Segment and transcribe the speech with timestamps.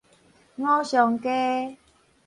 [0.55, 1.77] 五常街